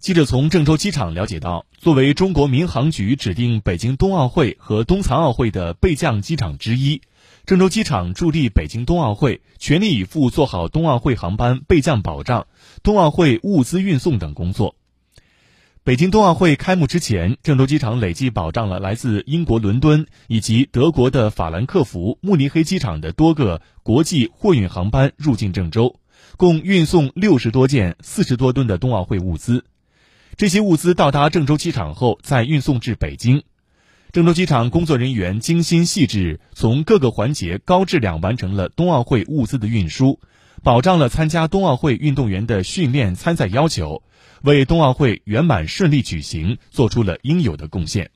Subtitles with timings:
[0.00, 7.02] 记者从郑州机场了解到，作为中国民航局指定北京冬奥会和冬残奥会的备降机场之一，
[7.46, 12.46] 郑州机场助力北京冬奥会，全力以赴做好冬奥会航班备降保障、
[12.84, 14.76] 冬奥会物资运送等工作。
[15.82, 25.96] 北京冬奥会开幕之前，郑州机场累计保障了来自英国伦敦以及德国的法兰克福、慕尼黑机场的多个国际货运航班入境郑州，
[26.36, 29.64] 共运送六十多件、四十多吨的冬奥会物资。
[30.38, 33.42] 这些物资到达郑州机场后，再运送至北京。
[34.12, 40.20] 郑州机场工作人员精心细致，从各个环节高质量完成了冬奥会物资的运输，
[40.62, 44.04] 保障了参加冬奥会运动员的训练参赛要求，
[44.42, 48.12] 为冬奥会圆满顺利举行做出了应有的贡献。